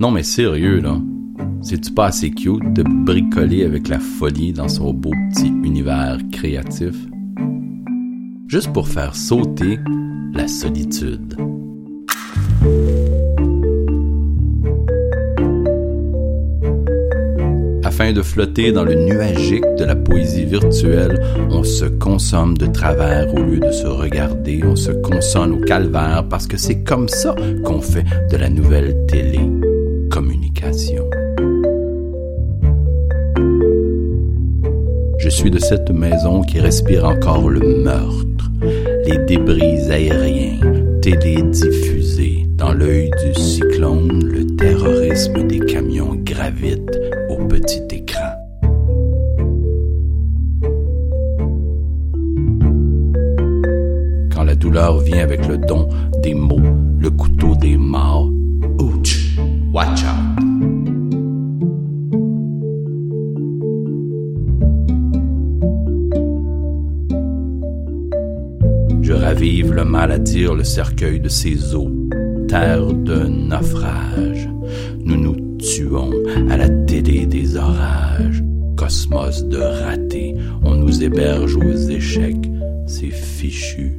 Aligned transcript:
Non 0.00 0.10
mais 0.10 0.24
sérieux 0.24 0.80
là, 0.80 1.00
c'est-tu 1.62 1.92
pas 1.92 2.06
assez 2.06 2.30
cute 2.30 2.72
de 2.72 2.82
bricoler 2.82 3.64
avec 3.64 3.88
la 3.88 4.00
folie 4.00 4.52
dans 4.52 4.68
son 4.68 4.92
beau 4.92 5.12
petit 5.30 5.52
univers 5.62 6.18
créatif? 6.32 6.94
Juste 8.48 8.72
pour 8.72 8.88
faire 8.88 9.14
sauter 9.14 9.78
la 10.32 10.48
solitude. 10.48 11.36
Afin 17.84 18.12
de 18.12 18.22
flotter 18.22 18.72
dans 18.72 18.82
le 18.82 18.94
nuagique 18.94 19.64
de 19.78 19.84
la 19.84 19.94
poésie 19.94 20.44
virtuelle, 20.44 21.22
on 21.50 21.62
se 21.62 21.84
consomme 21.84 22.58
de 22.58 22.66
travers 22.66 23.32
au 23.32 23.38
lieu 23.38 23.60
de 23.60 23.70
se 23.70 23.86
regarder, 23.86 24.62
on 24.64 24.74
se 24.74 24.90
consonne 24.90 25.52
au 25.52 25.60
calvaire 25.60 26.26
parce 26.28 26.48
que 26.48 26.56
c'est 26.56 26.82
comme 26.82 27.08
ça 27.08 27.36
qu'on 27.62 27.80
fait 27.80 28.04
de 28.32 28.36
la 28.36 28.50
nouvelle 28.50 29.06
télécommunication. 29.06 29.53
Je 35.24 35.30
suis 35.30 35.50
de 35.50 35.58
cette 35.58 35.88
maison 35.88 36.42
qui 36.42 36.60
respire 36.60 37.06
encore 37.06 37.48
le 37.48 37.60
meurtre, 37.82 38.50
les 39.06 39.16
débris 39.24 39.90
aériens 39.90 40.60
télédiffusés 41.00 42.46
dans 42.50 42.74
l'œil 42.74 43.10
du 43.24 43.32
cyclone, 43.40 44.22
le 44.22 44.44
terrorisme 44.56 45.46
des 45.46 45.60
camions 45.60 46.14
gravitent 46.16 47.00
petit 47.48 47.82
écran. 47.90 48.20
Quand 54.30 54.44
la 54.44 54.54
douleur 54.54 54.98
vient 54.98 55.22
avec 55.22 55.46
le 55.48 55.56
don 55.56 55.88
ravive 69.14 69.72
le 69.72 69.84
mal 69.84 70.12
à 70.12 70.18
dire 70.18 70.54
le 70.54 70.64
cercueil 70.64 71.20
de 71.20 71.28
ses 71.28 71.74
eaux, 71.74 71.90
terre 72.48 72.92
de 72.92 73.24
naufrage. 73.24 74.48
Nous 75.04 75.16
nous 75.16 75.56
tuons 75.58 76.10
à 76.50 76.56
la 76.56 76.68
télé 76.68 77.26
des 77.26 77.56
orages, 77.56 78.42
cosmos 78.76 79.44
de 79.44 79.58
ratés, 79.58 80.34
on 80.62 80.74
nous 80.74 81.02
héberge 81.02 81.56
aux 81.56 81.88
échecs, 81.88 82.50
c'est 82.86 83.10
fichu. 83.10 83.92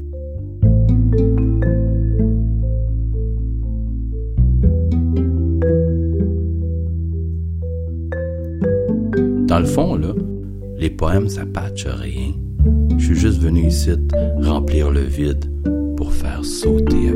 Dans 9.48 9.60
le 9.60 9.66
fond, 9.66 9.96
là, 9.96 10.14
les 10.78 10.90
poèmes, 10.90 11.30
ça 11.30 11.46
patche 11.46 11.88
rien. 11.88 12.34
Je 12.98 13.06
suis 13.06 13.16
juste 13.16 13.42
venu 13.42 13.68
ici 13.68 13.92
remplir 14.42 14.92
le 14.92 15.02
vide 15.02 15.46
pour 15.98 16.12
faire 16.14 16.44
sauter 16.44 17.12